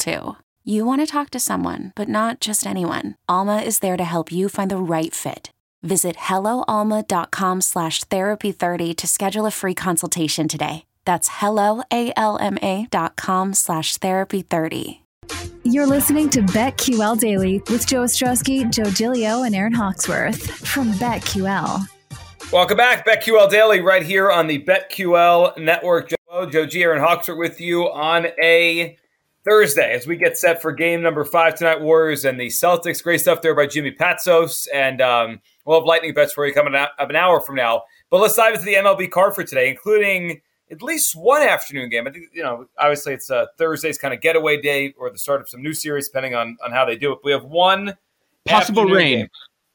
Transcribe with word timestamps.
too. 0.00 0.36
You 0.64 0.84
want 0.84 1.00
to 1.00 1.06
talk 1.06 1.30
to 1.30 1.38
someone, 1.38 1.92
but 1.94 2.08
not 2.08 2.40
just 2.40 2.66
anyone. 2.66 3.14
Alma 3.28 3.58
is 3.58 3.78
there 3.78 3.96
to 3.96 4.04
help 4.04 4.32
you 4.32 4.48
find 4.48 4.70
the 4.70 4.76
right 4.76 5.14
fit. 5.14 5.50
Visit 5.82 6.16
helloalma.com 6.16 7.60
slash 7.60 8.04
therapy30 8.04 8.96
to 8.96 9.06
schedule 9.06 9.46
a 9.46 9.50
free 9.50 9.74
consultation 9.74 10.48
today. 10.48 10.84
That's 11.04 11.28
helloalma.com 11.28 13.54
slash 13.54 13.98
therapy30. 13.98 15.00
You're 15.62 15.86
listening 15.86 16.28
to 16.30 16.42
BetQL 16.42 17.18
Daily 17.18 17.62
with 17.70 17.86
Joe 17.86 18.04
Ostrowski, 18.04 18.70
Joe 18.70 18.84
Gilio, 18.84 19.46
and 19.46 19.54
Aaron 19.54 19.72
Hawksworth 19.72 20.50
from 20.66 20.92
BetQL. 20.92 21.86
Welcome 22.52 22.76
back, 22.76 23.06
BetQL 23.06 23.50
Daily, 23.50 23.80
right 23.80 24.02
here 24.02 24.30
on 24.30 24.46
the 24.46 24.62
BetQL 24.62 25.56
Network. 25.56 26.10
Joe, 26.10 26.46
Joe 26.46 26.66
G, 26.66 26.82
Aaron 26.82 27.00
Hawksworth 27.00 27.38
with 27.38 27.60
you 27.60 27.90
on 27.90 28.26
a 28.42 28.98
Thursday 29.44 29.92
as 29.92 30.06
we 30.06 30.16
get 30.16 30.36
set 30.36 30.60
for 30.60 30.72
game 30.72 31.02
number 31.02 31.24
five 31.24 31.54
tonight. 31.54 31.80
Warriors 31.80 32.24
and 32.24 32.38
the 32.38 32.48
Celtics. 32.48 33.02
Great 33.02 33.20
stuff 33.20 33.42
there 33.42 33.54
by 33.54 33.66
Jimmy 33.66 33.92
Patsos, 33.92 34.66
and 34.72 35.00
um, 35.00 35.40
we'll 35.64 35.80
have 35.80 35.86
lightning 35.86 36.14
bets 36.14 36.32
for 36.32 36.46
you 36.46 36.52
coming 36.52 36.74
up 36.74 36.92
an 36.98 37.16
hour 37.16 37.40
from 37.40 37.56
now. 37.56 37.82
But 38.10 38.20
let's 38.20 38.36
dive 38.36 38.54
into 38.54 38.66
the 38.66 38.74
MLB 38.74 39.10
card 39.10 39.34
for 39.34 39.44
today, 39.44 39.70
including 39.70 40.40
at 40.70 40.82
least 40.82 41.16
one 41.16 41.42
afternoon 41.42 41.88
game. 41.88 42.06
I 42.06 42.10
think 42.10 42.26
you 42.32 42.42
know, 42.42 42.66
obviously 42.78 43.14
it's 43.14 43.30
a 43.30 43.48
Thursday's 43.58 43.98
kind 43.98 44.14
of 44.14 44.20
getaway 44.20 44.60
day 44.60 44.94
or 44.98 45.10
the 45.10 45.18
start 45.18 45.40
of 45.40 45.48
some 45.48 45.62
new 45.62 45.72
series, 45.72 46.08
depending 46.08 46.34
on 46.34 46.56
on 46.64 46.70
how 46.70 46.84
they 46.84 46.96
do 46.96 47.12
it. 47.12 47.18
We 47.24 47.32
have 47.32 47.44
one 47.44 47.96
possible 48.44 48.84
rain, 48.84 49.18
game. 49.18 49.28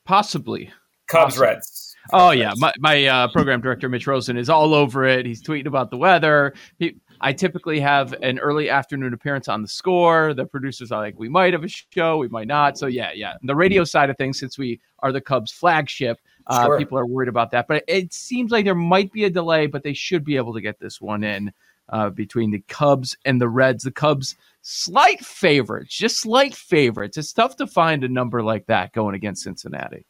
possibly 0.06 0.72
Cubs 1.08 1.36
possibly. 1.36 1.48
Reds. 1.48 1.96
Oh 2.14 2.32
yeah, 2.32 2.54
my, 2.58 2.72
my 2.80 3.06
uh, 3.06 3.28
program 3.30 3.62
director 3.62 3.90
Mitch 3.90 4.06
Rosen 4.06 4.38
is 4.38 4.50
all 4.50 4.74
over 4.74 5.06
it. 5.06 5.26
He's 5.26 5.42
tweeting 5.42 5.66
about 5.66 5.90
the 5.90 5.98
weather. 5.98 6.54
He, 6.78 6.98
I 7.22 7.34
typically 7.34 7.80
have 7.80 8.14
an 8.22 8.40
early 8.40 8.70
afternoon 8.70 9.14
appearance 9.14 9.48
on 9.48 9.62
the 9.62 9.68
score. 9.68 10.34
The 10.34 10.46
producers 10.46 10.92
are 10.92 11.02
like, 11.02 11.18
we 11.18 11.30
might 11.30 11.54
have 11.54 11.64
a 11.64 11.68
show, 11.68 12.18
we 12.18 12.28
might 12.28 12.48
not. 12.48 12.78
So 12.78 12.88
yeah, 12.88 13.12
yeah. 13.14 13.36
The 13.44 13.56
radio 13.56 13.84
side 13.84 14.10
of 14.10 14.18
things, 14.18 14.40
since 14.40 14.58
we 14.58 14.80
are 15.00 15.12
the 15.12 15.22
Cubs 15.22 15.52
flagship, 15.52 16.20
uh, 16.48 16.66
sure. 16.66 16.78
people 16.78 16.98
are 16.98 17.06
worried 17.06 17.30
about 17.30 17.52
that. 17.52 17.68
But 17.68 17.84
it 17.88 18.14
seems 18.14 18.52
like 18.52 18.66
there 18.66 18.76
might 18.76 19.12
be 19.12 19.24
a 19.24 19.30
delay, 19.30 19.68
but 19.68 19.84
they 19.84 19.94
should 19.94 20.24
be 20.24 20.38
able 20.38 20.54
to 20.54 20.62
get 20.62 20.80
this 20.80 21.02
one 21.02 21.24
in 21.24 21.52
uh, 21.90 22.10
between 22.10 22.52
the 22.52 22.64
Cubs 22.68 23.16
and 23.26 23.40
the 23.40 23.50
Reds. 23.50 23.84
The 23.84 23.92
Cubs 23.92 24.36
slight 24.62 25.24
favorites, 25.24 25.96
just 25.96 26.20
slight 26.20 26.56
favorites. 26.56 27.18
It's 27.18 27.34
tough 27.34 27.56
to 27.58 27.68
find 27.68 28.04
a 28.04 28.10
number 28.10 28.42
like 28.42 28.66
that 28.68 28.94
going 28.94 29.16
against 29.16 29.44
Cincinnati. 29.44 30.06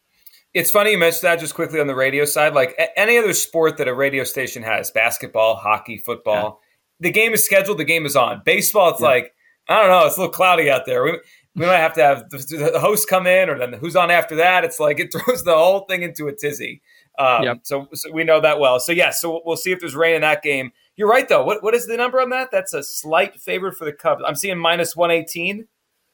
It's 0.54 0.72
funny 0.72 0.92
you 0.92 0.98
mentioned 0.98 1.24
that 1.24 1.42
just 1.42 1.54
quickly 1.54 1.82
on 1.82 1.88
the 1.88 1.96
radio 1.96 2.24
side. 2.24 2.54
Like 2.54 2.80
any 2.96 3.18
other 3.18 3.34
sport 3.34 3.76
that 3.78 3.90
a 3.90 3.94
radio 3.94 4.24
station 4.24 4.64
has, 4.64 4.90
basketball, 4.90 5.56
hockey, 5.56 5.98
football, 5.98 6.62
the 7.00 7.12
game 7.12 7.34
is 7.34 7.46
scheduled, 7.46 7.78
the 7.78 7.86
game 7.86 8.06
is 8.06 8.16
on. 8.16 8.42
Baseball, 8.46 8.92
it's 8.92 9.02
yeah. 9.02 9.08
like 9.08 9.34
I 9.68 9.82
don't 9.82 9.90
know, 9.90 10.06
it's 10.06 10.18
a 10.18 10.20
little 10.20 10.34
cloudy 10.34 10.70
out 10.70 10.86
there. 10.86 11.04
We, 11.04 11.20
we 11.56 11.66
might 11.66 11.78
have 11.78 11.94
to 11.96 12.04
have 12.04 12.30
the, 12.30 12.72
the 12.74 12.80
host 12.80 13.08
come 13.08 13.26
in, 13.28 13.50
or 13.50 13.58
then 13.58 13.74
who's 13.74 13.96
on 13.96 14.12
after 14.12 14.36
that. 14.36 14.64
It's 14.64 14.80
like 14.80 15.00
it 15.00 15.12
throws 15.26 15.44
the 15.44 15.56
whole 15.56 15.82
thing 15.82 16.04
into 16.04 16.28
a 16.28 16.36
tizzy. 16.36 16.82
Um, 17.18 17.44
yep. 17.44 17.60
so, 17.64 17.88
so, 17.94 18.12
we 18.12 18.26
know 18.26 18.42
that 18.42 18.60
well. 18.60 18.80
So 18.80 18.92
yeah, 18.92 19.10
so 19.10 19.42
we'll 19.46 19.56
see 19.56 19.72
if 19.72 19.80
there's 19.80 19.96
rain 19.96 20.16
in 20.16 20.22
that 20.22 20.44
game. 20.44 20.72
You're 20.98 21.08
right 21.08 21.28
though. 21.28 21.44
What 21.44 21.64
what 21.64 21.74
is 21.74 21.88
the 21.88 21.98
number 21.98 22.22
on 22.22 22.30
that? 22.30 22.50
That's 22.52 22.74
a 22.74 22.84
slight 22.84 23.40
favorite 23.40 23.78
for 23.78 23.86
the 23.86 23.94
Cubs. 23.94 24.22
I'm 24.26 24.36
seeing 24.36 24.58
minus 24.58 24.96
one 24.96 25.12
eighteen. 25.12 25.68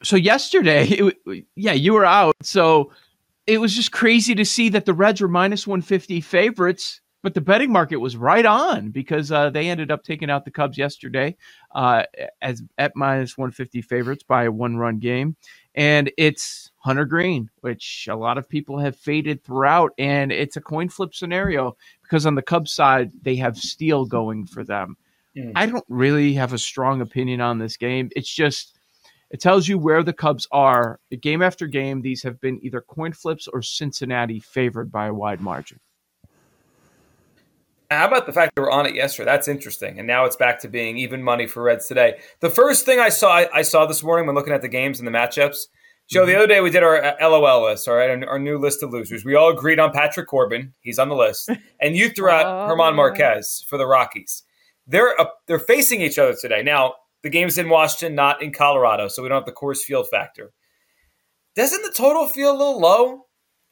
So 0.04 0.16
yesterday, 0.16 0.86
it, 0.88 1.46
yeah, 1.56 1.74
you 1.74 1.94
were 1.94 2.06
out. 2.06 2.36
So 2.42 2.92
it 3.48 3.60
was 3.60 3.76
just 3.76 3.92
crazy 3.92 4.34
to 4.36 4.46
see 4.46 4.70
that 4.70 4.86
the 4.86 4.94
Reds 4.94 5.22
were 5.22 5.28
minus 5.28 5.66
one 5.66 5.82
fifty 5.82 6.22
favorites 6.22 7.01
but 7.22 7.34
the 7.34 7.42
betting 7.42 7.72
market 7.72 7.98
was 7.98 8.18
right 8.18 8.46
on 8.46 8.90
because 8.90 9.32
uh, 9.32 9.50
they 9.50 9.70
ended 9.70 9.92
up 9.92 10.04
taking 10.04 10.30
out 10.30 10.46
the 10.46 10.52
Cubs 10.52 10.78
yesterday 10.78 11.36
uh, 11.74 12.04
as 12.42 12.64
at 12.78 12.96
minus 12.96 13.38
150 13.38 13.82
favorites 13.82 14.24
by 14.24 14.46
a 14.46 14.52
one 14.52 14.78
run 14.78 14.98
game. 15.00 15.36
And 15.76 16.12
it's 16.18 16.72
Hunter 16.78 17.06
Greene, 17.06 17.50
which 17.62 18.08
a 18.10 18.16
lot 18.16 18.38
of 18.38 18.50
people 18.50 18.80
have 18.80 18.96
faded 18.96 19.44
throughout. 19.44 19.92
And 19.98 20.32
it's 20.32 20.58
a 20.58 20.62
coin 20.62 20.90
flip 20.90 21.14
scenario 21.14 21.78
because 22.02 22.26
on 22.26 22.36
the 22.36 22.42
Cubs 22.42 22.74
side, 22.74 23.12
they 23.22 23.36
have 23.38 23.58
Steele 23.58 24.06
going 24.06 24.48
for 24.48 24.64
them. 24.64 24.98
Mm. 25.38 25.54
I 25.56 25.66
don't 25.68 25.86
really 25.88 26.34
have 26.34 26.54
a 26.54 26.58
strong 26.58 27.02
opinion 27.02 27.40
on 27.42 27.60
this 27.60 27.78
game. 27.78 28.10
It's 28.16 28.34
just. 28.34 28.78
It 29.30 29.40
tells 29.40 29.66
you 29.66 29.78
where 29.78 30.04
the 30.04 30.12
Cubs 30.12 30.46
are. 30.52 31.00
Game 31.22 31.42
after 31.42 31.66
game, 31.66 32.02
these 32.02 32.22
have 32.24 32.42
been 32.42 32.60
either 32.66 32.82
coin 32.82 33.14
flips 33.14 33.48
or 33.48 33.62
Cincinnati 33.62 34.42
favored 34.42 34.92
by 34.92 35.06
a 35.06 35.14
wide 35.14 35.40
margin. 35.40 35.80
How 37.92 38.08
about 38.08 38.26
the 38.26 38.32
fact 38.32 38.56
that 38.56 38.62
we're 38.62 38.72
on 38.72 38.86
it 38.86 38.96
yesterday? 38.96 39.30
That's 39.30 39.50
interesting. 39.50 40.00
And 40.00 40.08
now 40.08 40.24
it's 40.24 40.38
back 40.38 40.60
to 40.62 40.70
being 40.70 40.98
even 40.98 41.22
money 41.22 41.46
for 41.46 41.62
Reds 41.62 41.88
today. 41.88 42.20
The 42.40 42.50
first 42.50 42.86
thing 42.86 43.02
I 43.02 43.10
saw 43.10 43.40
I, 43.40 43.50
I 43.54 43.62
saw 43.64 43.86
this 43.86 44.02
morning 44.02 44.26
when 44.26 44.36
looking 44.36 44.54
at 44.54 44.62
the 44.62 44.70
games 44.70 45.00
and 45.00 45.08
the 45.08 45.12
matchups, 45.12 45.68
Joe, 46.10 46.26
the 46.26 46.32
mm-hmm. 46.32 46.40
other 46.40 46.48
day 46.48 46.62
we 46.62 46.70
did 46.70 46.84
our 46.84 47.04
uh, 47.04 47.16
LOL 47.22 47.66
list, 47.66 47.90
all 47.90 47.96
right, 47.96 48.10
our, 48.10 48.30
our, 48.30 48.40
new 48.40 48.58
list 48.58 48.82
of 48.82 48.92
losers. 48.92 49.26
We 49.26 49.36
all 49.36 49.50
agreed 49.50 49.78
on 49.78 49.92
Patrick 49.92 50.28
Corbin. 50.28 50.74
He's 50.80 51.00
on 51.00 51.10
the 51.10 51.16
list. 51.16 51.50
And 51.82 51.98
you 51.98 52.10
threw 52.10 52.30
out 52.30 52.46
oh. 52.46 52.70
German 52.70 52.96
Marquez 52.96 53.66
for 53.68 53.78
the 53.78 53.88
Rockies. 53.88 54.44
They're 54.86 55.20
uh, 55.20 55.26
they're 55.48 55.60
facing 55.60 56.00
each 56.02 56.20
other 56.20 56.36
today. 56.40 56.62
Now, 56.62 56.94
the 57.24 57.30
game's 57.30 57.58
in 57.58 57.70
Washington, 57.70 58.16
not 58.16 58.42
in 58.42 58.54
Colorado, 58.54 59.08
so 59.08 59.24
we 59.24 59.30
don't 59.30 59.38
have 59.38 59.46
the 59.46 59.52
Coors 59.52 59.80
Field 59.80 60.08
factor. 60.12 60.52
Doesn't 61.56 61.82
the 61.82 61.92
total 61.92 62.28
feel 62.28 62.52
a 62.52 62.58
little 62.58 62.80
low? 62.80 63.26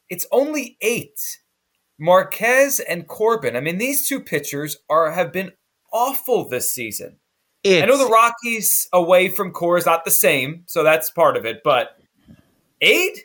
It's 0.08 0.26
only 0.32 0.76
eight. 0.80 1.20
Marquez 2.00 2.80
and 2.80 3.06
Corbin. 3.06 3.56
I 3.56 3.60
mean, 3.60 3.76
these 3.76 4.08
two 4.08 4.20
pitchers 4.20 4.78
are 4.88 5.10
have 5.10 5.32
been 5.32 5.52
awful 5.92 6.48
this 6.48 6.72
season. 6.72 7.18
It's, 7.62 7.82
I 7.82 7.86
know 7.86 7.98
the 7.98 8.10
Rockies 8.10 8.88
away 8.90 9.28
from 9.28 9.52
Coors 9.52 9.84
not 9.84 10.06
the 10.06 10.10
same, 10.10 10.62
so 10.66 10.82
that's 10.82 11.10
part 11.10 11.36
of 11.36 11.44
it. 11.44 11.60
But 11.62 11.98
eight. 12.80 13.24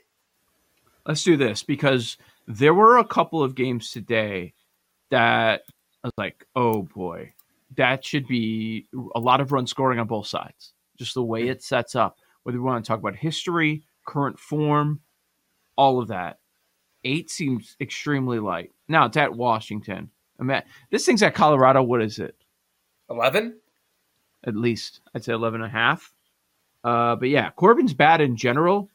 Let's 1.08 1.24
do 1.24 1.38
this 1.38 1.64
because 1.64 2.18
there 2.48 2.74
were 2.74 2.98
a 2.98 3.06
couple 3.06 3.42
of 3.42 3.56
games 3.56 3.92
today 3.92 4.54
that 5.10 5.62
I 6.04 6.08
was 6.08 6.14
like, 6.18 6.46
oh 6.54 6.82
boy, 6.82 7.32
that 7.78 8.04
should 8.04 8.28
be 8.28 8.88
a 9.16 9.20
lot 9.20 9.40
of 9.40 9.54
run 9.54 9.68
scoring 9.68 10.00
on 10.00 10.08
both 10.08 10.28
sides. 10.28 10.74
Just 11.00 11.14
the 11.14 11.24
way 11.24 11.44
hmm. 11.44 11.52
it 11.52 11.64
sets 11.64 11.96
up. 11.96 12.18
Whether 12.44 12.58
we 12.58 12.66
want 12.66 12.84
to 12.84 12.88
talk 12.88 13.00
about 13.00 13.16
history, 13.16 13.86
current 14.06 14.38
form, 14.38 15.00
all 15.78 16.02
of 16.02 16.10
that 16.10 16.40
eight 17.06 17.30
seems 17.30 17.78
extremely 17.80 18.40
light. 18.40 18.72
Now 18.88 19.06
it's 19.06 19.18
at 19.18 19.34
Washington. 19.34 20.10
I 20.40 20.44
mean, 20.44 20.62
this 20.90 21.06
thing's 21.06 21.24
at 21.24 21.34
Colorado. 21.34 21.82
What 21.82 22.02
is 22.02 22.20
it? 22.20 22.36
11? 23.10 23.58
At 24.44 24.56
least. 24.56 25.00
I'd 25.14 25.24
say 25.24 25.34
11 25.34 25.62
and 25.62 25.70
a 25.70 25.72
half. 25.72 26.12
Uh, 26.84 27.16
but 27.16 27.30
yeah, 27.30 27.50
Corbin's 27.52 27.94
bad 27.94 28.22
in 28.22 28.36
general, 28.36 28.92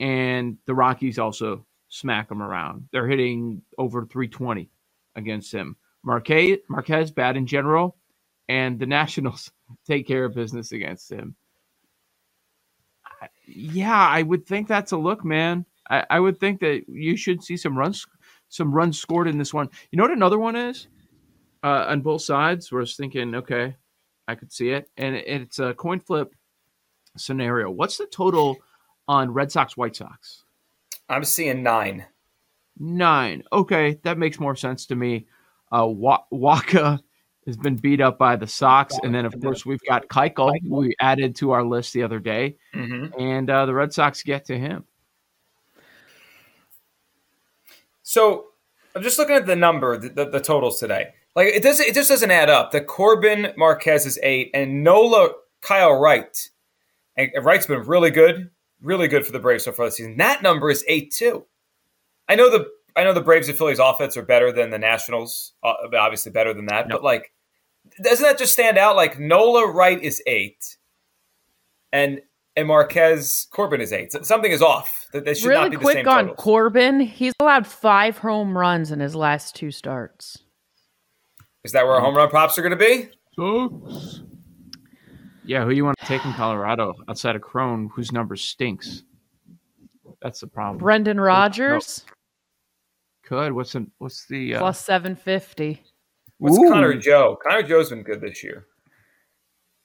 and 0.00 0.56
the 0.66 0.74
Rockies 0.74 1.18
also 1.18 1.66
smack 1.88 2.30
him 2.30 2.42
around. 2.42 2.88
They're 2.90 3.08
hitting 3.08 3.62
over 3.76 4.06
320 4.06 4.70
against 5.16 5.52
him. 5.52 5.76
Marquez, 6.02 6.58
Marquez 6.68 7.10
bad 7.10 7.36
in 7.36 7.46
general, 7.46 7.96
and 8.48 8.78
the 8.78 8.86
Nationals 9.00 9.50
take 9.86 10.06
care 10.06 10.24
of 10.24 10.34
business 10.34 10.72
against 10.72 11.10
him. 11.10 11.34
Yeah, 13.46 14.08
I 14.08 14.22
would 14.22 14.46
think 14.46 14.68
that's 14.68 14.92
a 14.92 14.96
look, 14.96 15.24
man. 15.24 15.66
I, 15.90 16.04
I 16.10 16.20
would 16.20 16.38
think 16.38 16.60
that 16.60 16.84
you 16.88 17.16
should 17.16 17.42
see 17.42 17.56
some 17.56 17.76
runs, 17.76 18.06
some 18.48 18.72
runs 18.72 19.00
scored 19.00 19.28
in 19.28 19.38
this 19.38 19.54
one. 19.54 19.68
You 19.90 19.96
know 19.96 20.04
what 20.04 20.12
another 20.12 20.38
one 20.38 20.56
is 20.56 20.88
uh, 21.62 21.86
on 21.88 22.00
both 22.00 22.22
sides? 22.22 22.70
Where 22.70 22.80
I 22.80 22.82
was 22.82 22.96
thinking, 22.96 23.34
okay, 23.34 23.76
I 24.26 24.34
could 24.34 24.52
see 24.52 24.70
it, 24.70 24.90
and 24.96 25.14
it's 25.14 25.58
a 25.58 25.74
coin 25.74 26.00
flip 26.00 26.34
scenario. 27.16 27.70
What's 27.70 27.98
the 27.98 28.06
total 28.06 28.56
on 29.08 29.32
Red 29.32 29.52
Sox 29.52 29.76
White 29.76 29.96
Sox? 29.96 30.44
I'm 31.08 31.24
seeing 31.24 31.62
nine. 31.62 32.06
Nine. 32.78 33.44
Okay, 33.52 34.00
that 34.02 34.18
makes 34.18 34.40
more 34.40 34.56
sense 34.56 34.86
to 34.86 34.96
me. 34.96 35.26
Uh, 35.70 35.82
Wacha 35.82 37.00
has 37.46 37.56
been 37.56 37.76
beat 37.76 38.00
up 38.00 38.18
by 38.18 38.36
the 38.36 38.46
Sox, 38.46 38.96
and 39.02 39.14
then 39.14 39.26
of 39.26 39.38
course 39.40 39.66
we've 39.66 39.82
got 39.86 40.08
Keuchel, 40.08 40.52
who 40.62 40.76
we 40.76 40.94
added 41.00 41.36
to 41.36 41.50
our 41.50 41.62
list 41.62 41.92
the 41.92 42.02
other 42.02 42.18
day, 42.18 42.56
mm-hmm. 42.74 43.20
and 43.20 43.50
uh, 43.50 43.66
the 43.66 43.74
Red 43.74 43.92
Sox 43.92 44.22
get 44.22 44.46
to 44.46 44.58
him. 44.58 44.84
So 48.04 48.46
I'm 48.94 49.02
just 49.02 49.18
looking 49.18 49.34
at 49.34 49.46
the 49.46 49.56
number, 49.56 49.96
the, 49.98 50.10
the, 50.10 50.30
the 50.30 50.40
totals 50.40 50.78
today. 50.78 51.08
Like 51.34 51.48
it 51.48 51.62
doesn't, 51.64 51.86
it 51.86 51.94
just 51.94 52.08
doesn't 52.08 52.30
add 52.30 52.48
up. 52.48 52.70
The 52.70 52.80
Corbin 52.80 53.52
Marquez 53.56 54.06
is 54.06 54.20
eight, 54.22 54.50
and 54.54 54.84
Nola 54.84 55.30
Kyle 55.62 55.98
Wright, 55.98 56.50
and 57.16 57.30
Wright's 57.42 57.66
been 57.66 57.82
really 57.82 58.10
good, 58.10 58.50
really 58.80 59.08
good 59.08 59.26
for 59.26 59.32
the 59.32 59.40
Braves 59.40 59.64
so 59.64 59.72
far 59.72 59.86
this 59.86 59.96
season. 59.96 60.18
That 60.18 60.42
number 60.42 60.70
is 60.70 60.84
eight 60.86 61.12
too. 61.12 61.44
I 62.28 62.36
know 62.36 62.50
the 62.50 62.68
I 62.94 63.02
know 63.02 63.12
the 63.12 63.20
Braves 63.20 63.48
and 63.48 63.58
Phillies 63.58 63.80
offense 63.80 64.16
are 64.16 64.22
better 64.22 64.52
than 64.52 64.70
the 64.70 64.78
Nationals, 64.78 65.54
uh, 65.64 65.72
obviously 65.98 66.30
better 66.30 66.54
than 66.54 66.66
that. 66.66 66.86
Yep. 66.86 66.90
But 66.90 67.02
like, 67.02 67.32
doesn't 68.00 68.22
that 68.22 68.38
just 68.38 68.52
stand 68.52 68.78
out? 68.78 68.94
Like 68.94 69.18
Nola 69.18 69.66
Wright 69.66 70.00
is 70.00 70.22
eight, 70.28 70.76
and 71.92 72.20
and 72.56 72.68
Marquez 72.68 73.48
Corbin 73.50 73.80
is 73.80 73.92
eight. 73.92 74.12
Something 74.24 74.52
is 74.52 74.62
off. 74.62 75.06
That 75.12 75.24
they 75.24 75.34
should 75.34 75.48
really 75.48 75.62
not 75.62 75.70
be 75.70 75.76
the 75.76 75.82
quick 75.82 75.96
same 75.98 76.08
on 76.08 76.20
totals. 76.28 76.36
Corbin. 76.38 77.00
He's 77.00 77.32
allowed 77.40 77.66
five 77.66 78.18
home 78.18 78.56
runs 78.56 78.90
in 78.90 79.00
his 79.00 79.14
last 79.14 79.54
two 79.54 79.70
starts. 79.70 80.38
Is 81.64 81.72
that 81.72 81.86
where 81.86 81.98
home 82.00 82.16
run 82.16 82.28
props 82.28 82.58
are 82.58 82.62
going 82.62 82.70
to 82.70 82.76
be? 82.76 83.08
Sucks. 83.36 84.22
Yeah, 85.46 85.64
who 85.64 85.70
you 85.70 85.84
want 85.84 85.98
to 85.98 86.06
take 86.06 86.24
in 86.24 86.32
Colorado 86.32 86.94
outside 87.08 87.36
of 87.36 87.42
Cron, 87.42 87.90
whose 87.94 88.12
number 88.12 88.36
stinks? 88.36 89.02
That's 90.22 90.40
the 90.40 90.46
problem. 90.46 90.78
Brendan 90.78 91.20
Rodgers. 91.20 92.04
Could 93.24 93.52
what's 93.52 93.72
the 93.72 93.86
what's 93.98 94.26
the 94.26 94.54
uh... 94.54 94.58
plus 94.58 94.84
seven 94.84 95.16
fifty? 95.16 95.82
What's 96.38 96.58
Ooh. 96.58 96.70
Connor 96.70 96.94
Joe? 96.94 97.38
Connor 97.42 97.62
Joe's 97.62 97.90
been 97.90 98.02
good 98.02 98.20
this 98.20 98.42
year. 98.42 98.66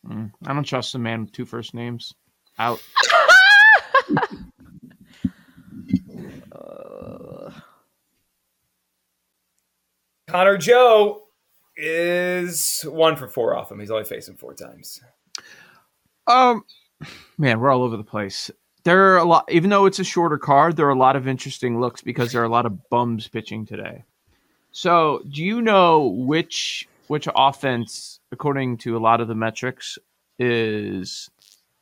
Mm, 0.07 0.31
I 0.45 0.53
don't 0.53 0.63
trust 0.63 0.95
a 0.95 0.99
man 0.99 1.21
with 1.21 1.31
two 1.31 1.45
first 1.45 1.73
names. 1.73 2.13
Out. 2.59 2.81
uh... 6.51 7.51
Connor 10.27 10.57
Joe 10.57 11.23
is 11.75 12.81
one 12.87 13.15
for 13.15 13.27
four 13.27 13.55
off 13.55 13.71
him. 13.71 13.79
He's 13.79 13.89
only 13.89 14.03
facing 14.03 14.35
four 14.35 14.53
times. 14.53 15.01
Um, 16.27 16.63
man, 17.37 17.59
we're 17.59 17.71
all 17.71 17.81
over 17.81 17.97
the 17.97 18.03
place. 18.03 18.51
There 18.83 19.13
are 19.13 19.17
a 19.17 19.23
lot, 19.23 19.45
even 19.49 19.69
though 19.69 19.85
it's 19.85 19.99
a 19.99 20.03
shorter 20.03 20.37
card, 20.37 20.75
there 20.75 20.85
are 20.85 20.91
a 20.91 20.97
lot 20.97 21.15
of 21.15 21.27
interesting 21.27 21.79
looks 21.79 22.01
because 22.01 22.31
there 22.31 22.41
are 22.41 22.45
a 22.45 22.49
lot 22.49 22.65
of 22.65 22.89
bums 22.89 23.27
pitching 23.27 23.65
today. 23.65 24.03
So, 24.71 25.23
do 25.27 25.43
you 25.43 25.61
know 25.61 26.07
which 26.07 26.87
which 27.07 27.27
offense, 27.35 28.19
according 28.31 28.77
to 28.79 28.95
a 28.95 28.99
lot 28.99 29.19
of 29.19 29.27
the 29.27 29.35
metrics, 29.35 29.97
is 30.37 31.29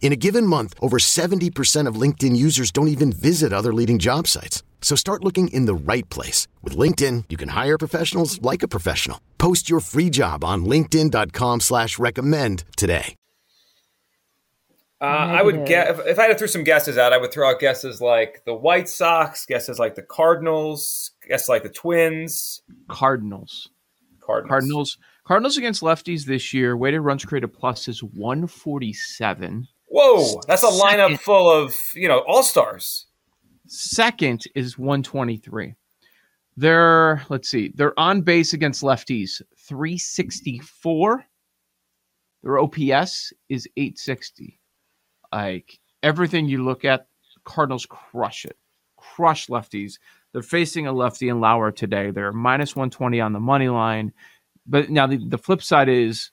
In 0.00 0.12
a 0.12 0.16
given 0.16 0.46
month, 0.46 0.72
over 0.80 0.98
70% 0.98 1.88
of 1.88 2.00
LinkedIn 2.00 2.36
users 2.36 2.70
don't 2.70 2.88
even 2.88 3.12
visit 3.12 3.52
other 3.52 3.74
leading 3.74 3.98
job 3.98 4.28
sites. 4.28 4.62
So 4.80 4.94
start 4.94 5.24
looking 5.24 5.48
in 5.48 5.66
the 5.66 5.74
right 5.74 6.08
place. 6.08 6.46
With 6.62 6.76
LinkedIn, 6.76 7.24
you 7.28 7.36
can 7.36 7.48
hire 7.48 7.76
professionals 7.76 8.40
like 8.40 8.62
a 8.62 8.68
professional. 8.68 9.20
Post 9.36 9.68
your 9.68 9.80
free 9.80 10.10
job 10.10 10.44
on 10.44 10.64
linkedin.com 10.64 11.60
slash 11.60 11.98
recommend 11.98 12.64
today. 12.76 13.16
Uh, 14.98 15.04
I 15.04 15.42
would 15.42 15.66
get 15.66 15.90
if, 15.90 16.06
if, 16.06 16.18
I 16.18 16.22
had 16.22 16.28
to 16.28 16.38
throw 16.38 16.46
some 16.46 16.64
guesses 16.64 16.96
out, 16.96 17.12
I 17.12 17.18
would 17.18 17.30
throw 17.30 17.50
out 17.50 17.60
guesses 17.60 18.00
like 18.00 18.42
the 18.46 18.54
White 18.54 18.88
Sox, 18.88 19.44
guesses 19.44 19.78
like 19.78 19.94
the 19.94 20.02
Cardinals, 20.02 21.10
guesses 21.28 21.50
like 21.50 21.64
the 21.64 21.68
Twins. 21.68 22.62
Cardinals. 22.88 23.68
Cardinals. 24.20 24.48
Cardinals. 24.48 24.98
Cardinals 25.26 25.58
against 25.58 25.82
lefties 25.82 26.24
this 26.24 26.54
year. 26.54 26.76
Weighted 26.76 27.02
runs 27.02 27.26
created 27.26 27.48
plus 27.48 27.88
is 27.88 28.02
147. 28.02 29.68
Whoa, 29.86 30.40
that's 30.46 30.62
a 30.62 30.70
Second, 30.70 30.80
lineup 30.80 31.20
full 31.20 31.50
of, 31.50 31.76
you 31.94 32.08
know, 32.08 32.24
all-stars. 32.26 33.06
Second 33.66 34.44
is 34.54 34.78
123. 34.78 35.74
They're, 36.56 37.22
let's 37.28 37.48
see, 37.48 37.72
they're 37.74 37.98
on 37.98 38.22
base 38.22 38.52
against 38.52 38.82
lefties 38.82 39.42
364. 39.58 41.24
Their 42.42 42.58
OPS 42.58 43.32
is 43.48 43.68
860. 43.76 44.58
Like 45.32 45.78
everything 46.02 46.46
you 46.46 46.64
look 46.64 46.84
at, 46.84 47.08
Cardinals 47.44 47.86
crush 47.86 48.44
it, 48.44 48.56
crush 48.96 49.48
lefties. 49.48 49.98
They're 50.32 50.42
facing 50.42 50.86
a 50.86 50.92
lefty 50.92 51.28
in 51.28 51.40
Lauer 51.40 51.70
today. 51.72 52.10
They're 52.10 52.32
minus 52.32 52.74
120 52.74 53.20
on 53.20 53.32
the 53.32 53.40
money 53.40 53.68
line. 53.68 54.12
But 54.66 54.90
now 54.90 55.06
the, 55.06 55.18
the 55.28 55.38
flip 55.38 55.62
side 55.62 55.88
is 55.88 56.30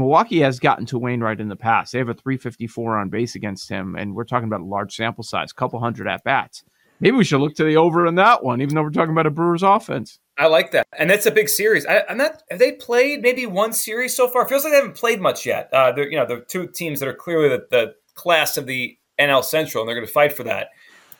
Milwaukee 0.00 0.40
has 0.40 0.58
gotten 0.58 0.86
to 0.86 0.98
Wainwright 0.98 1.40
in 1.40 1.48
the 1.48 1.56
past. 1.56 1.92
They 1.92 1.98
have 1.98 2.08
a 2.08 2.14
354 2.14 2.98
on 2.98 3.08
base 3.10 3.34
against 3.34 3.68
him, 3.68 3.94
and 3.94 4.14
we're 4.14 4.24
talking 4.24 4.48
about 4.48 4.60
a 4.60 4.64
large 4.64 4.96
sample 4.96 5.22
size, 5.22 5.52
couple 5.52 5.78
hundred 5.78 6.08
at 6.08 6.24
bats. 6.24 6.64
Maybe 7.00 7.16
we 7.16 7.24
should 7.24 7.40
look 7.40 7.54
to 7.54 7.64
the 7.64 7.76
over 7.76 8.06
in 8.06 8.16
that 8.16 8.42
one, 8.42 8.60
even 8.60 8.74
though 8.74 8.82
we're 8.82 8.90
talking 8.90 9.12
about 9.12 9.26
a 9.26 9.30
Brewers 9.30 9.62
offense. 9.62 10.18
I 10.36 10.46
like 10.46 10.72
that, 10.72 10.86
and 10.98 11.08
that's 11.08 11.26
a 11.26 11.30
big 11.30 11.48
series. 11.48 11.86
I, 11.86 12.04
am 12.08 12.18
not. 12.18 12.42
Have 12.50 12.58
they 12.58 12.72
played 12.72 13.22
maybe 13.22 13.46
one 13.46 13.72
series 13.72 14.16
so 14.16 14.26
far? 14.26 14.42
It 14.42 14.48
feels 14.48 14.64
like 14.64 14.72
they 14.72 14.78
haven't 14.78 14.96
played 14.96 15.20
much 15.20 15.46
yet. 15.46 15.68
Uh, 15.72 15.92
you 15.96 16.16
know, 16.16 16.26
the 16.26 16.44
two 16.48 16.66
teams 16.66 17.00
that 17.00 17.08
are 17.08 17.14
clearly 17.14 17.48
the, 17.48 17.66
the 17.70 17.94
class 18.14 18.56
of 18.56 18.66
the 18.66 18.96
NL 19.18 19.44
Central, 19.44 19.82
and 19.82 19.88
they're 19.88 19.96
going 19.96 20.06
to 20.06 20.12
fight 20.12 20.32
for 20.32 20.44
that. 20.44 20.68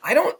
I 0.02 0.14
don't 0.14 0.36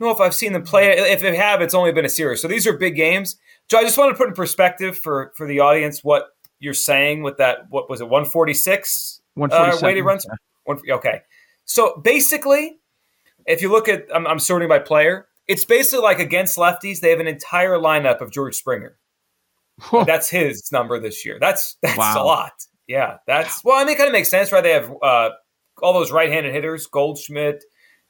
know 0.00 0.10
if 0.10 0.20
I've 0.20 0.34
seen 0.34 0.52
them 0.52 0.62
play. 0.62 0.88
If 0.88 1.20
they 1.20 1.36
have, 1.36 1.60
it's 1.60 1.74
only 1.74 1.92
been 1.92 2.04
a 2.04 2.10
series. 2.10 2.40
So 2.40 2.48
these 2.48 2.66
are 2.66 2.76
big 2.76 2.96
games. 2.96 3.36
So 3.70 3.78
I 3.78 3.82
just 3.82 3.98
want 3.98 4.14
to 4.14 4.16
put 4.16 4.28
in 4.28 4.34
perspective 4.34 4.96
for 4.96 5.32
for 5.36 5.46
the 5.46 5.60
audience 5.60 6.02
what 6.02 6.28
you're 6.58 6.74
saying 6.74 7.22
with 7.22 7.38
that. 7.38 7.70
What 7.70 7.88
was 7.88 8.00
it? 8.00 8.04
146 8.04 9.20
uh, 9.40 9.78
weighted 9.82 10.04
runs. 10.04 10.26
One, 10.64 10.80
okay. 10.90 11.22
So 11.64 12.00
basically, 12.02 12.78
if 13.46 13.62
you 13.62 13.70
look 13.70 13.88
at, 13.88 14.06
I'm, 14.14 14.26
I'm 14.26 14.38
sorting 14.38 14.68
by 14.68 14.78
player. 14.78 15.28
It's 15.48 15.64
basically 15.64 16.02
like 16.02 16.18
against 16.18 16.58
lefties, 16.58 17.00
they 17.00 17.10
have 17.10 17.20
an 17.20 17.28
entire 17.28 17.78
lineup 17.78 18.20
of 18.20 18.32
George 18.32 18.56
Springer. 18.56 18.96
that's 20.06 20.28
his 20.28 20.70
number 20.72 20.98
this 20.98 21.24
year. 21.24 21.38
That's 21.40 21.76
that's 21.82 21.98
wow. 21.98 22.22
a 22.22 22.24
lot. 22.24 22.52
Yeah, 22.86 23.18
that's 23.26 23.62
well. 23.64 23.76
I 23.76 23.84
mean, 23.84 23.94
it 23.94 23.98
kind 23.98 24.08
of 24.08 24.12
makes 24.12 24.28
sense, 24.28 24.50
right? 24.50 24.62
They 24.62 24.72
have 24.72 24.92
uh, 25.02 25.30
all 25.82 25.92
those 25.92 26.10
right-handed 26.10 26.52
hitters, 26.52 26.86
Goldschmidt, 26.86 27.62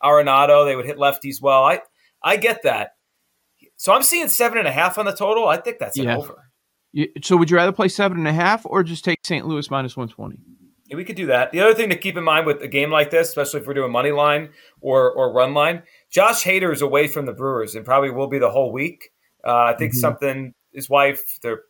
Arenado. 0.02 0.64
They 0.64 0.76
would 0.76 0.86
hit 0.86 0.96
lefties 0.96 1.42
well. 1.42 1.64
I 1.64 1.80
I 2.22 2.36
get 2.36 2.62
that. 2.62 2.92
So 3.76 3.92
I'm 3.92 4.02
seeing 4.02 4.28
seven 4.28 4.58
and 4.58 4.68
a 4.68 4.72
half 4.72 4.96
on 4.98 5.06
the 5.06 5.12
total. 5.12 5.48
I 5.48 5.56
think 5.58 5.78
that's 5.78 5.98
an 5.98 6.04
yeah. 6.04 6.16
over. 6.16 6.45
You, 6.96 7.08
so 7.22 7.36
would 7.36 7.50
you 7.50 7.58
rather 7.58 7.72
play 7.72 7.88
seven 7.88 8.16
and 8.16 8.26
a 8.26 8.32
half 8.32 8.64
or 8.64 8.82
just 8.82 9.04
take 9.04 9.18
St. 9.22 9.46
Louis 9.46 9.70
minus 9.70 9.98
one 9.98 10.08
twenty? 10.08 10.38
Yeah, 10.86 10.96
we 10.96 11.04
could 11.04 11.14
do 11.14 11.26
that. 11.26 11.52
The 11.52 11.60
other 11.60 11.74
thing 11.74 11.90
to 11.90 11.96
keep 11.96 12.16
in 12.16 12.24
mind 12.24 12.46
with 12.46 12.62
a 12.62 12.68
game 12.68 12.90
like 12.90 13.10
this, 13.10 13.28
especially 13.28 13.60
if 13.60 13.66
we're 13.66 13.74
doing 13.74 13.92
money 13.92 14.12
line 14.12 14.48
or 14.80 15.12
or 15.12 15.30
run 15.30 15.52
line, 15.52 15.82
Josh 16.08 16.42
Hader 16.42 16.72
is 16.72 16.80
away 16.80 17.06
from 17.06 17.26
the 17.26 17.34
Brewers 17.34 17.74
and 17.74 17.84
probably 17.84 18.10
will 18.10 18.28
be 18.28 18.38
the 18.38 18.50
whole 18.50 18.72
week. 18.72 19.10
Uh, 19.46 19.72
I 19.74 19.74
think 19.74 19.92
mm-hmm. 19.92 20.00
something 20.00 20.54
his 20.72 20.88
wife, 20.88 21.38
their 21.42 21.64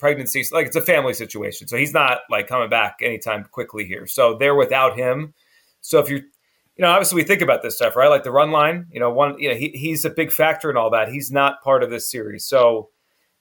pregnancy, 0.00 0.44
like 0.50 0.66
it's 0.66 0.74
a 0.74 0.80
family 0.80 1.14
situation, 1.14 1.68
so 1.68 1.76
he's 1.76 1.94
not 1.94 2.22
like 2.28 2.48
coming 2.48 2.68
back 2.68 2.96
anytime 3.02 3.44
quickly 3.44 3.84
here. 3.84 4.08
So 4.08 4.36
they're 4.36 4.56
without 4.56 4.98
him. 4.98 5.32
So 5.80 6.00
if 6.00 6.10
you 6.10 6.16
you 6.16 6.82
know, 6.82 6.88
obviously 6.88 7.16
we 7.16 7.22
think 7.22 7.40
about 7.40 7.62
this 7.62 7.76
stuff, 7.76 7.94
right? 7.94 8.08
Like 8.08 8.24
the 8.24 8.32
run 8.32 8.50
line, 8.50 8.88
you 8.90 8.98
know, 8.98 9.10
one, 9.10 9.38
you 9.38 9.48
know, 9.48 9.54
he, 9.54 9.68
he's 9.68 10.04
a 10.04 10.10
big 10.10 10.32
factor 10.32 10.70
in 10.70 10.76
all 10.76 10.90
that. 10.90 11.08
He's 11.08 11.30
not 11.30 11.62
part 11.62 11.84
of 11.84 11.90
this 11.90 12.10
series. 12.10 12.44
So, 12.44 12.90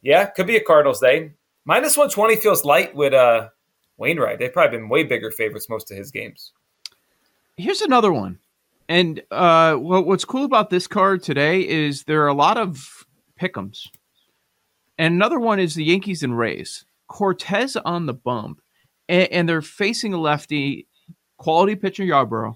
yeah, 0.06 0.26
could 0.28 0.46
be 0.46 0.56
a 0.56 0.64
Cardinals 0.64 1.00
day. 1.00 1.32
Minus 1.66 1.98
120 1.98 2.36
feels 2.36 2.64
light 2.64 2.96
with 2.96 3.14
uh, 3.14 3.50
Wainwright. 3.98 4.38
They've 4.38 4.54
probably 4.54 4.78
been 4.78 4.88
way 4.88 5.04
bigger 5.04 5.32
favorites 5.32 5.68
most 5.68 5.90
of 5.90 5.98
his 5.98 6.12
games. 6.12 6.54
Here's 7.58 7.82
another 7.82 8.14
one. 8.14 8.38
And 8.88 9.24
uh, 9.32 9.74
what, 9.74 10.06
what's 10.06 10.24
cool 10.24 10.46
about 10.46 10.70
this 10.70 10.86
card 10.86 11.24
today 11.24 11.68
is 11.68 12.04
there 12.04 12.22
are 12.22 12.28
a 12.28 12.36
lot 12.36 12.58
of 12.58 13.04
pick'ems. 13.42 13.88
And 15.00 15.16
another 15.16 15.40
one 15.40 15.60
is 15.60 15.74
the 15.74 15.84
Yankees 15.84 16.22
and 16.22 16.38
Rays. 16.38 16.86
Cortes 17.08 17.76
on 17.84 18.06
the 18.06 18.14
bump, 18.14 18.62
and, 19.10 19.28
and 19.32 19.50
they're 19.50 19.64
facing 19.64 20.14
a 20.14 20.20
lefty, 20.20 20.88
quality 21.38 21.76
pitcher 21.76 22.04
Yarbrough, 22.04 22.56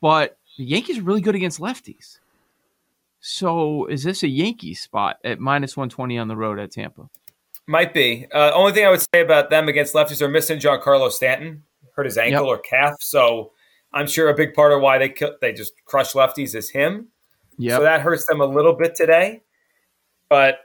but 0.00 0.38
the 0.58 0.64
Yankees 0.64 0.98
are 0.98 1.02
really 1.02 1.20
good 1.20 1.36
against 1.36 1.60
lefties. 1.60 2.18
So 3.26 3.86
is 3.86 4.02
this 4.04 4.22
a 4.22 4.28
Yankee 4.28 4.74
spot 4.74 5.16
at 5.24 5.40
minus 5.40 5.78
120 5.78 6.18
on 6.18 6.28
the 6.28 6.36
road 6.36 6.58
at 6.58 6.72
Tampa? 6.72 7.08
Might 7.66 7.94
be. 7.94 8.26
Uh, 8.30 8.52
only 8.54 8.72
thing 8.72 8.84
I 8.84 8.90
would 8.90 9.00
say 9.00 9.22
about 9.22 9.48
them 9.48 9.66
against 9.66 9.94
lefties 9.94 10.20
are 10.20 10.28
missing 10.28 10.58
Giancarlo 10.58 11.10
Stanton, 11.10 11.62
hurt 11.96 12.04
his 12.04 12.18
ankle 12.18 12.46
Yep. 12.46 12.48
or 12.48 12.58
calf. 12.58 12.92
So 13.00 13.52
I'm 13.94 14.06
sure 14.06 14.28
a 14.28 14.34
big 14.34 14.52
part 14.52 14.72
of 14.74 14.82
why 14.82 14.98
they 14.98 15.08
kill, 15.08 15.36
they 15.40 15.54
just 15.54 15.72
crush 15.86 16.12
lefties 16.12 16.54
is 16.54 16.68
him. 16.68 17.08
Yeah. 17.56 17.78
So 17.78 17.82
that 17.84 18.02
hurts 18.02 18.26
them 18.26 18.42
a 18.42 18.44
little 18.44 18.74
bit 18.74 18.94
today. 18.94 19.40
But 20.28 20.58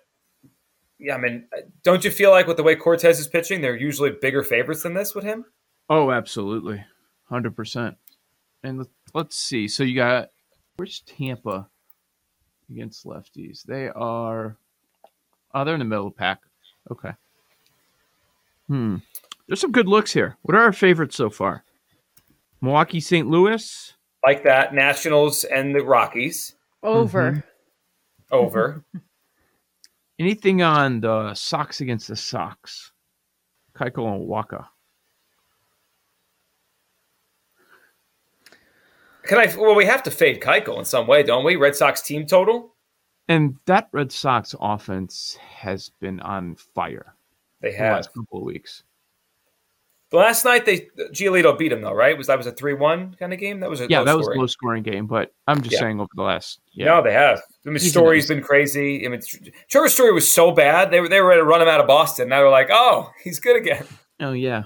yeah, 0.98 1.16
I 1.16 1.18
mean, 1.18 1.48
don't 1.84 2.04
you 2.04 2.12
feel 2.12 2.32
like 2.32 2.46
with 2.46 2.58
the 2.58 2.64
way 2.64 2.76
Cortes 2.76 3.20
is 3.22 3.28
pitching, 3.30 3.62
they're 3.62 3.78
usually 3.78 4.10
bigger 4.22 4.44
favorites 4.44 4.84
than 4.84 4.96
this 4.96 5.16
with 5.16 5.24
him? 5.24 5.46
Oh, 5.90 6.12
absolutely, 6.12 6.84
hundred 7.30 7.56
percent. 7.56 7.96
And 8.64 8.80
let- 8.80 8.88
let's 9.14 9.38
see. 9.38 9.70
So 9.70 9.84
you 9.84 9.96
got 9.96 10.32
where's 10.76 11.00
Tampa 11.06 11.70
against 12.70 13.06
lefties? 13.06 13.64
They 13.64 13.90
are. 13.90 14.58
Oh, 15.54 15.64
they're 15.66 15.76
in 15.76 15.80
the 15.80 15.86
middle 15.86 16.08
of 16.08 16.14
the 16.14 16.18
pack. 16.18 16.40
Okay. 16.92 17.12
Hmm. 18.68 18.98
There's 19.48 19.62
some 19.62 19.72
good 19.72 19.88
looks 19.88 20.14
here. 20.14 20.38
What 20.44 20.56
are 20.56 20.62
our 20.62 20.74
favorites 20.74 21.16
so 21.16 21.30
far? 21.30 21.64
Milwaukee, 22.62 23.00
St. 23.00 23.28
Louis. 23.28 23.94
Like 24.26 24.44
that, 24.44 24.74
Nationals 24.74 25.44
and 25.44 25.74
the 25.74 25.84
Rockies 25.84 26.56
Over. 26.84 27.32
Mm-hmm. 27.32 28.36
over. 28.36 28.84
Anything 30.20 30.62
on 30.62 31.00
the 31.00 31.34
Sox 31.34 31.80
against 31.82 32.10
the 32.10 32.16
Sox? 32.16 32.92
Keuchel 33.76 34.14
and 34.14 34.28
Wacha. 34.28 34.66
Can 39.30 39.38
I? 39.38 39.56
Well, 39.56 39.76
we 39.76 39.86
have 39.86 40.02
to 40.04 40.12
fade 40.12 40.42
Keuchel 40.42 40.80
in 40.80 40.86
some 40.86 41.06
way, 41.06 41.22
don't 41.22 41.46
we? 41.46 41.56
Red 41.56 41.76
Sox 41.76 42.02
team 42.02 42.26
total. 42.26 42.74
And 43.28 43.58
that 43.68 43.88
Red 43.92 44.12
Sox 44.12 44.56
offense 44.60 45.38
has 45.40 45.92
been 46.02 46.20
on 46.22 46.56
fire 46.56 47.14
They 47.62 47.72
have 47.74 47.90
the 47.92 47.96
last 47.98 48.14
couple 48.16 48.40
of 48.40 48.44
weeks. 48.44 48.82
The 50.10 50.18
last 50.18 50.44
night 50.46 50.66
they 50.66 50.88
Giolito 51.14 51.56
beat 51.56 51.72
him 51.72 51.82
though, 51.82 51.94
right? 51.94 52.18
Was 52.18 52.26
that 52.26 52.40
was 52.40 52.48
a 52.48 52.52
three 52.52 52.74
one 52.74 53.14
kind 53.20 53.32
of 53.32 53.38
game? 53.38 53.60
That 53.60 53.70
was 53.70 53.82
a 53.82 53.88
Yeah, 53.88 54.04
that 54.04 54.18
was 54.18 54.26
a 54.26 54.32
low 54.32 54.48
scoring 54.48 54.82
game, 54.82 55.06
but 55.06 55.32
I'm 55.48 55.62
just 55.62 55.74
Yeah. 55.74 55.82
saying 55.82 56.00
over 56.00 56.10
the 56.16 56.24
last 56.24 56.60
yeah. 56.72 56.86
No, 56.86 57.04
they 57.04 57.14
have. 57.14 57.40
I 57.68 57.70
mean, 57.70 57.76
He's 57.76 57.92
story's 57.92 58.28
been 58.28 58.42
crazy. 58.42 59.06
I 59.06 59.10
mean, 59.10 59.22
Trevor's 59.70 59.94
story 59.94 60.12
was 60.12 60.34
so 60.34 60.50
bad 60.50 60.90
they 60.90 61.00
were 61.02 61.08
they 61.08 61.22
were 61.22 61.28
ready 61.28 61.42
to 61.42 61.46
run 61.46 61.62
him 61.62 61.68
out 61.68 61.80
of 61.82 61.86
Boston. 61.86 62.30
Now 62.30 62.40
they're 62.40 62.50
like, 62.50 62.70
oh, 62.72 63.12
he's 63.24 63.40
good 63.40 63.58
again. 63.58 63.86
Oh 64.20 64.32
yeah, 64.34 64.64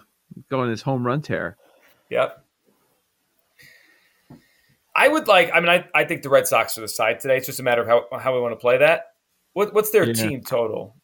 going 0.50 0.70
his 0.70 0.82
home 0.84 1.05
run 1.05 1.22
tear. 1.22 1.58
Yep. 2.10 2.42
I 4.95 5.07
would 5.07 5.27
like. 5.27 5.50
I 5.53 5.59
mean, 5.59 5.69
I, 5.69 5.85
I 5.95 6.05
think 6.05 6.21
the 6.21 6.29
Red 6.29 6.47
Sox 6.47 6.77
are 6.77 6.81
the 6.81 6.88
side 6.88 7.19
today. 7.19 7.38
It's 7.38 7.47
just 7.47 7.59
a 7.59 7.63
matter 7.63 7.81
of 7.81 7.88
how 7.88 8.19
how 8.19 8.33
we 8.35 8.41
want 8.41 8.51
to 8.53 8.57
play 8.59 8.77
that. 8.77 9.07
What 9.53 9.73
what's 9.73 9.89
their 9.91 10.05
Yeah. 10.05 10.13
team 10.13 10.41
total? 10.41 10.95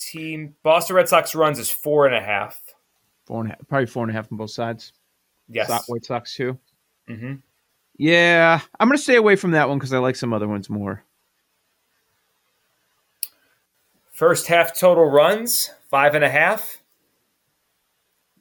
Team 0.00 0.54
Boston 0.62 0.96
Red 0.96 1.08
Sox 1.08 1.34
runs 1.34 1.58
is 1.58 1.70
four 1.70 2.06
and 2.06 2.14
a 2.14 2.20
half. 2.20 2.60
Four 3.26 3.42
and 3.42 3.50
a 3.52 3.54
half, 3.56 3.68
probably 3.68 3.86
four 3.86 4.02
and 4.04 4.10
a 4.10 4.14
half 4.14 4.30
on 4.32 4.38
both 4.38 4.50
sides. 4.50 4.92
Yes. 5.48 5.68
So- 5.68 5.78
White 5.92 6.04
Sox 6.04 6.34
too. 6.34 6.58
hmm 7.06 7.34
Yeah, 7.96 8.60
I'm 8.78 8.88
gonna 8.88 8.98
stay 8.98 9.16
away 9.16 9.36
from 9.36 9.50
that 9.52 9.68
one 9.68 9.78
because 9.78 9.92
I 9.92 9.98
like 9.98 10.16
some 10.16 10.32
other 10.32 10.48
ones 10.48 10.70
more. 10.70 11.04
First 14.12 14.46
half 14.48 14.76
total 14.78 15.04
runs 15.06 15.70
five 15.90 16.14
and 16.14 16.24
a 16.24 16.30
half. 16.30 16.79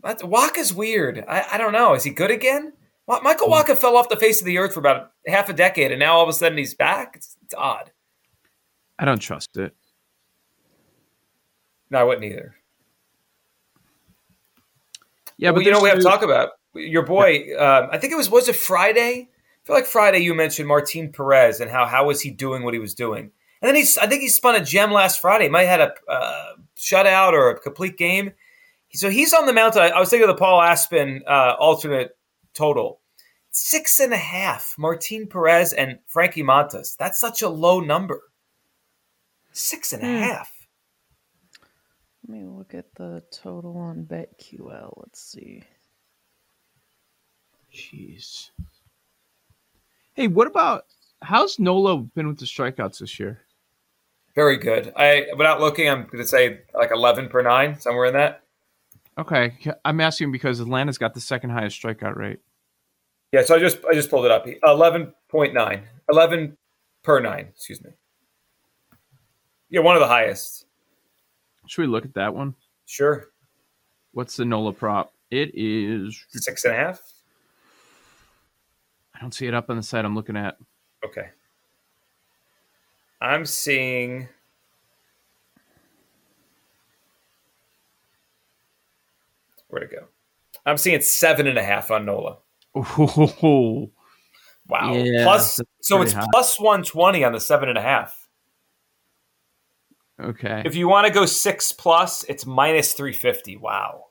Wacha's 0.03 0.73
weird. 0.73 1.23
I, 1.27 1.45
I 1.53 1.57
don't 1.57 1.73
know. 1.73 1.93
Is 1.93 2.03
he 2.03 2.11
good 2.11 2.31
again? 2.31 2.73
Michael 3.23 3.47
Wacha 3.47 3.75
fell 3.75 3.97
off 3.97 4.07
the 4.09 4.15
face 4.15 4.39
of 4.39 4.45
the 4.45 4.59
earth 4.59 4.73
for 4.75 4.79
about 4.79 5.11
half 5.25 5.49
a 5.49 5.53
decade, 5.53 5.91
and 5.91 5.99
now 5.99 6.13
all 6.13 6.23
of 6.23 6.29
a 6.29 6.33
sudden 6.33 6.57
he's 6.57 6.75
back. 6.75 7.13
It's, 7.15 7.37
it's 7.43 7.55
odd. 7.55 7.91
I 8.99 9.05
don't 9.05 9.19
trust 9.19 9.57
it. 9.57 9.75
No, 11.89 11.97
I 11.97 12.03
wouldn't 12.03 12.25
either. 12.25 12.55
Yeah, 15.37 15.49
well, 15.49 15.55
but 15.55 15.65
you 15.65 15.71
know 15.71 15.81
we 15.81 15.89
have 15.89 15.97
to 15.97 16.03
talk 16.03 16.21
about 16.21 16.49
your 16.75 17.03
boy. 17.03 17.57
Um, 17.57 17.89
I 17.91 17.97
think 17.97 18.13
it 18.13 18.17
was 18.17 18.29
was 18.29 18.47
it 18.47 18.55
Friday. 18.55 19.29
I 19.31 19.65
feel 19.65 19.75
like 19.75 19.85
Friday 19.85 20.19
you 20.19 20.35
mentioned 20.35 20.67
Martin 20.67 21.11
Perez 21.11 21.61
and 21.61 21.71
how 21.71 21.85
how 21.85 22.05
was 22.05 22.21
he 22.21 22.29
doing 22.29 22.63
what 22.63 22.73
he 22.73 22.79
was 22.79 22.93
doing, 22.93 23.31
and 23.61 23.67
then 23.67 23.75
he's 23.75 23.97
I 23.97 24.05
think 24.05 24.21
he 24.21 24.27
spun 24.27 24.55
a 24.55 24.63
gem 24.63 24.91
last 24.91 25.19
Friday. 25.19 25.49
Might 25.49 25.63
have 25.63 25.79
had 25.79 25.89
a 25.89 26.11
uh, 26.11 26.51
shutout 26.77 27.31
or 27.31 27.49
a 27.49 27.59
complete 27.59 27.97
game. 27.97 28.33
So 28.91 29.09
he's 29.09 29.33
on 29.33 29.45
the 29.45 29.53
mound. 29.53 29.75
I, 29.77 29.89
I 29.89 29.99
was 29.99 30.09
thinking 30.09 30.27
of 30.29 30.35
the 30.35 30.39
Paul 30.39 30.61
Aspen 30.61 31.21
uh, 31.27 31.55
alternate 31.59 32.17
total 32.53 33.01
six 33.51 33.99
and 33.99 34.13
a 34.13 34.17
half. 34.17 34.75
Martin 34.77 35.27
Perez 35.27 35.73
and 35.73 35.99
Frankie 36.07 36.43
Montas. 36.43 36.95
That's 36.97 37.19
such 37.19 37.41
a 37.41 37.49
low 37.49 37.79
number. 37.79 38.21
Six 39.51 39.93
and 39.93 40.03
a 40.03 40.05
Hmm. 40.07 40.23
half. 40.23 40.51
Let 42.27 42.37
me 42.37 42.45
look 42.45 42.73
at 42.73 42.93
the 42.95 43.23
total 43.31 43.77
on 43.77 44.03
BetQL. 44.05 44.93
Let's 44.97 45.21
see. 45.21 45.63
Jeez. 47.73 48.49
Hey, 50.13 50.27
what 50.27 50.47
about 50.47 50.85
how's 51.21 51.59
Nola 51.59 51.97
been 51.97 52.27
with 52.27 52.39
the 52.39 52.45
strikeouts 52.45 52.99
this 52.99 53.19
year? 53.19 53.41
Very 54.35 54.57
good. 54.57 54.93
I 54.95 55.27
without 55.37 55.59
looking, 55.59 55.89
I'm 55.89 56.03
going 56.03 56.17
to 56.19 56.27
say 56.27 56.61
like 56.73 56.91
eleven 56.91 57.29
per 57.29 57.41
nine, 57.41 57.79
somewhere 57.79 58.05
in 58.05 58.13
that. 58.13 58.43
Okay, 59.19 59.53
I'm 59.83 59.99
asking 59.99 60.31
because 60.31 60.61
Atlanta's 60.61 60.97
got 60.97 61.13
the 61.13 61.19
second 61.19 61.49
highest 61.49 61.81
strikeout 61.81 62.15
rate. 62.15 62.39
Yeah, 63.33 63.43
so 63.43 63.53
I 63.53 63.59
just 63.59 63.79
I 63.85 63.93
just 63.93 64.09
pulled 64.09 64.23
it 64.23 64.31
up. 64.31 64.47
Eleven 64.63 65.13
point 65.27 65.53
nine. 65.53 65.83
Eleven 66.09 66.57
per 67.03 67.19
nine, 67.19 67.49
excuse 67.53 67.83
me. 67.83 67.91
Yeah, 69.69 69.81
one 69.81 69.97
of 69.97 69.99
the 69.99 70.07
highest. 70.07 70.65
Should 71.67 71.81
we 71.81 71.87
look 71.87 72.05
at 72.05 72.13
that 72.13 72.33
one? 72.33 72.55
Sure. 72.85 73.27
What's 74.13 74.37
the 74.37 74.45
Nola 74.45 74.71
prop? 74.71 75.13
It 75.29 75.51
is. 75.53 76.25
Six 76.29 76.63
and 76.63 76.73
a 76.73 76.77
half. 76.77 77.01
I 79.13 79.19
don't 79.19 79.33
see 79.33 79.47
it 79.47 79.53
up 79.53 79.69
on 79.69 79.75
the 79.75 79.83
site 79.83 80.05
I'm 80.05 80.15
looking 80.15 80.37
at. 80.37 80.57
Okay. 81.05 81.27
I'm 83.21 83.45
seeing 83.45 84.29
where'd 89.69 89.83
it 89.83 89.91
go? 89.91 90.07
I'm 90.65 90.77
seeing 90.77 91.01
seven 91.01 91.47
and 91.47 91.57
a 91.57 91.63
half 91.63 91.89
on 91.91 92.05
Nola. 92.05 92.37
Oh, 92.75 93.91
Wow. 94.67 94.93
Yeah, 94.93 95.23
plus 95.23 95.59
so 95.81 96.01
it's 96.03 96.13
high. 96.13 96.27
plus 96.31 96.59
one 96.59 96.83
twenty 96.83 97.23
on 97.23 97.31
the 97.33 97.39
seven 97.39 97.69
and 97.69 97.77
a 97.77 97.81
half. 97.81 98.27
okay. 100.21 100.61
If 100.65 100.75
you 100.75 100.87
want 100.87 101.07
to 101.07 101.13
go 101.13 101.25
six 101.25 101.71
plus, 101.71 102.23
it's 102.25 102.45
minus 102.45 102.93
three 102.93 103.13
fifty. 103.13 103.57
Wow. 103.57 104.05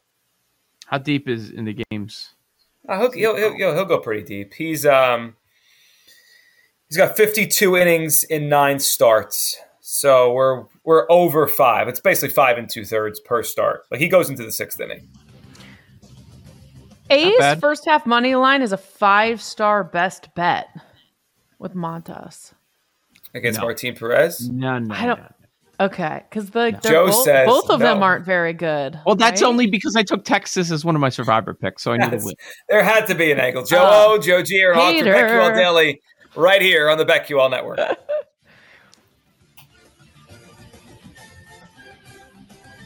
How 0.87 0.99
deep 0.99 1.29
is 1.29 1.51
in 1.51 1.65
the 1.65 1.85
games? 1.91 2.35
Uh, 2.89 2.99
he'll, 2.99 3.13
he'll, 3.13 3.37
he'll, 3.37 3.57
he'll, 3.57 3.75
he'll 3.75 3.85
go 3.85 3.99
pretty 4.01 4.23
deep. 4.25 4.55
He's 4.55 4.85
um 4.87 5.37
he's 6.89 6.97
got 6.97 7.17
52 7.17 7.77
innings 7.77 8.25
in 8.25 8.49
nine 8.49 8.79
starts. 8.81 9.59
So 9.81 10.33
we're 10.33 10.65
we're 10.85 11.07
over 11.11 11.47
five. 11.47 11.87
It's 11.89 12.01
basically 12.01 12.31
five 12.31 12.59
and 12.59 12.69
two 12.69 12.85
thirds 12.85 13.21
per 13.21 13.43
start. 13.43 13.85
Like 13.91 14.01
he 14.01 14.09
goes 14.09 14.29
into 14.29 14.43
the 14.43 14.53
sixth 14.53 14.81
inning. 14.81 15.09
A's 17.11 17.59
first 17.61 17.85
half 17.87 18.07
money 18.07 18.35
line 18.35 18.63
is 18.63 18.73
a 18.73 18.77
five 18.77 19.41
star 19.43 19.83
best 19.85 20.35
bet 20.35 20.69
with 21.59 21.75
Montas. 21.75 22.53
against 23.35 23.59
No. 23.61 23.67
Martin 23.67 23.95
Perez. 23.95 24.49
No, 24.49 24.79
no. 24.79 24.95
I 24.95 25.07
don't- 25.07 25.19
no. 25.21 25.27
Okay, 25.81 26.25
because 26.29 26.51
the 26.51 26.77
they're 26.83 26.91
Joe 26.93 27.07
both, 27.07 27.23
says 27.25 27.47
both 27.47 27.71
of 27.71 27.79
them 27.79 28.03
aren't 28.03 28.25
very 28.25 28.53
good. 28.53 28.99
Well, 29.07 29.15
that's 29.15 29.43
right? 29.43 29.49
only 29.49 29.69
because 29.69 29.95
I 29.95 30.03
took 30.03 30.25
Texas 30.25 30.73
as 30.73 30.85
one 30.85 30.97
of 30.97 31.01
my 31.01 31.09
survivor 31.09 31.55
picks, 31.55 31.85
so 31.85 31.93
I 31.93 31.99
knew 31.99 32.05
to 32.07 32.11
That's- 32.11 32.25
win. 32.25 32.35
There 32.69 32.83
had 32.83 33.07
to 33.07 33.15
be 33.15 33.31
an 33.31 33.39
angle. 33.39 33.65
Joe 33.65 33.85
Uh, 33.85 34.05
O, 34.09 34.19
Joe 34.19 34.43
G, 34.43 34.61
or 34.65 34.75
Hawk 34.75 34.93
from 34.97 35.55
Daily, 35.55 36.01
right 36.35 36.61
here 36.61 36.91
on 36.91 36.99
the 36.99 37.05
BetQL 37.07 37.49
Network. 37.49 37.79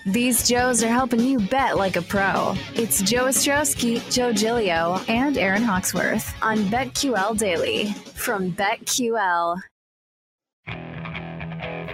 These 0.07 0.49
Joes 0.49 0.83
are 0.83 0.89
helping 0.89 1.21
you 1.21 1.39
bet 1.39 1.77
like 1.77 1.95
a 1.95 2.03
pro. 2.03 2.57
It's 2.75 3.03
Joe 3.03 3.27
Ostrowski, 3.27 4.03
Joe 4.13 4.33
Gilio, 4.33 5.01
and 5.09 5.39
Aaron 5.39 5.63
Hawksworth 5.63 6.35
on 6.43 6.59
BetQL 6.65 7.39
Daily 7.39 7.93
from 8.13 8.51
BetQL. 8.53 9.61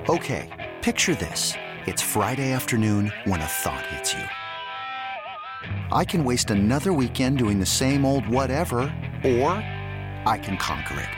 Okay, 0.09 0.75
picture 0.81 1.15
this. 1.15 1.53
It's 1.85 2.01
Friday 2.01 2.53
afternoon 2.53 3.13
when 3.25 3.43
a 3.43 3.47
thought 3.47 3.85
hits 3.89 4.15
you. 4.15 4.25
I 5.93 6.07
can 6.07 6.25
waste 6.25 6.51
another 6.51 6.95
weekend 6.95 7.37
doing 7.37 7.61
the 7.61 7.67
same 7.67 8.07
old 8.07 8.27
whatever, 8.27 8.79
or 9.23 9.53
I 10.25 10.41
can 10.43 10.57
conquer 10.57 10.99
it. 10.99 11.18